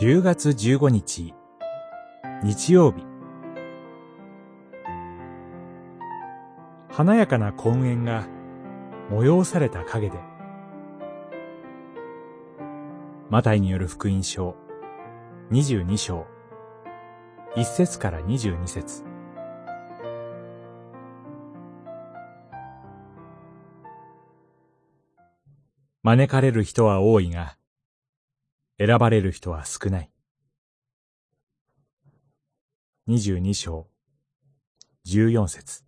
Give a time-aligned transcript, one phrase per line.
[0.00, 1.34] 10月15日、
[2.44, 3.04] 日曜日。
[6.88, 8.28] 華やかな婚宴が
[9.10, 10.16] 催された陰で、
[13.28, 14.54] マタイによる福音書
[15.50, 16.26] 22章、
[17.56, 19.02] 1節から22節。
[26.04, 27.56] 招かれる人は多いが、
[28.78, 30.10] 選ばれる人は少ない。
[33.08, 33.88] 22章、
[35.06, 35.82] 14節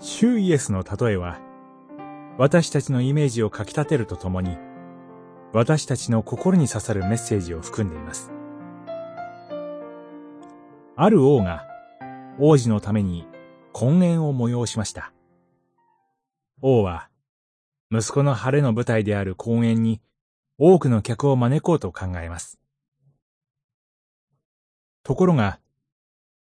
[0.00, 1.38] 主イエスの例えは、
[2.38, 4.56] 私たちのイメージをかき立てるとともに、
[5.52, 8.32] 私たちの心に刺さるメッセージを含んでいます。
[10.96, 11.64] ある王が
[12.40, 13.26] 王子のために
[13.72, 15.12] 婚宴を催しました。
[16.62, 17.10] 王は、
[17.90, 20.00] 息子の晴れの舞台である公園に
[20.58, 22.58] 多くの客を招こうと考えます。
[25.02, 25.60] ところが、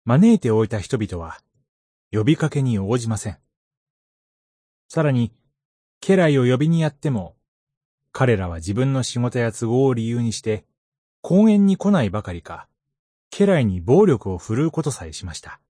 [0.04, 1.40] 招いておいた人々は、
[2.12, 3.38] 呼びかけに応じません。
[4.88, 5.32] さらに、
[6.00, 7.36] 家来を呼びにやっても、
[8.12, 10.64] 彼らは自分の仕事や都合を理由にして、
[11.22, 12.68] 公園に来ないばかりか、
[13.30, 15.60] 家来に暴力を振るうことさえしました。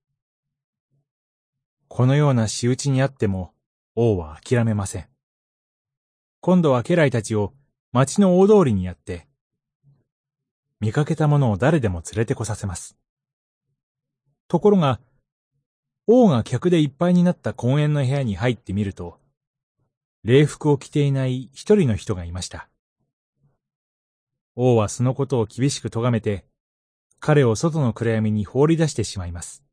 [1.88, 3.54] このような仕打ちにあっても、
[3.96, 5.08] 王は諦めません。
[6.40, 7.52] 今度は家来たちを
[7.92, 9.28] 町の大通りにやって、
[10.80, 12.96] 見かけたものを誰でも連れてこさせます。
[14.48, 15.00] ところが、
[16.06, 19.18] 王が客でいっぱいになった公園の部屋に入ってみると、
[20.24, 22.68] 礼服を着ていない一人の人がいました。
[24.56, 26.44] 王はそのことを厳しく咎めて、
[27.20, 29.64] 彼を外の暗闇に放り出してしまいます。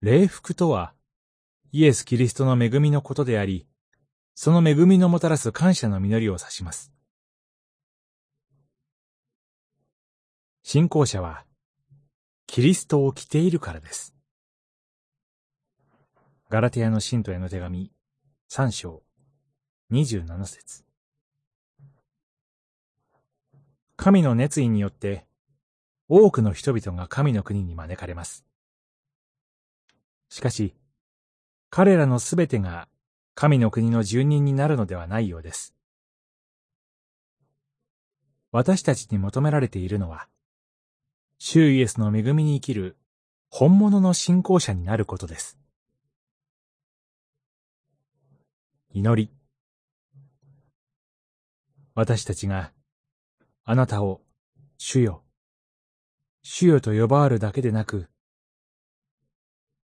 [0.00, 0.94] 礼服とは、
[1.76, 3.66] イエス・キリストの恵みのことであり、
[4.36, 6.92] その恵みのもたらす感謝の実りを指します。
[10.62, 11.44] 信仰者は、
[12.46, 14.14] キリストを着ているからです。
[16.48, 17.90] ガラテヤの信徒への手紙、
[18.46, 19.02] 三章、
[19.90, 20.84] 二十七節。
[23.96, 25.26] 神の熱意によって、
[26.08, 28.44] 多くの人々が神の国に招かれます。
[30.28, 30.76] しかし、
[31.76, 32.86] 彼らのすべてが
[33.34, 35.74] 神の国の住人になるのではないようです。
[38.52, 40.28] 私たちに求められているのは、
[41.36, 42.96] 主イエスの恵みに生きる
[43.50, 45.58] 本物の信仰者になることです。
[48.92, 49.32] 祈り。
[51.96, 52.70] 私たちが
[53.64, 54.20] あなたを
[54.78, 55.24] 主よ、
[56.40, 58.08] 主よと呼ばわるだけでなく、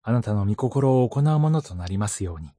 [0.08, 2.55] あなたの御心を行うものとなりますように。